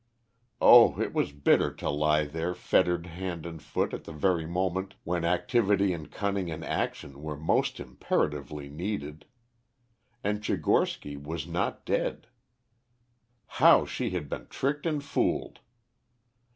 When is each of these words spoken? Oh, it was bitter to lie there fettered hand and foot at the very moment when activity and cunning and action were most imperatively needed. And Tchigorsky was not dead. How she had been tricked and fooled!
Oh, 0.59 0.99
it 0.99 1.13
was 1.13 1.31
bitter 1.31 1.71
to 1.75 1.87
lie 1.91 2.25
there 2.25 2.55
fettered 2.55 3.05
hand 3.05 3.45
and 3.45 3.61
foot 3.61 3.93
at 3.93 4.05
the 4.05 4.11
very 4.11 4.47
moment 4.47 4.95
when 5.03 5.23
activity 5.23 5.93
and 5.93 6.09
cunning 6.09 6.49
and 6.49 6.65
action 6.65 7.21
were 7.21 7.37
most 7.37 7.79
imperatively 7.79 8.67
needed. 8.67 9.25
And 10.23 10.41
Tchigorsky 10.41 11.17
was 11.21 11.45
not 11.45 11.85
dead. 11.85 12.25
How 13.61 13.85
she 13.85 14.09
had 14.09 14.27
been 14.27 14.47
tricked 14.47 14.87
and 14.87 15.03
fooled! 15.03 15.59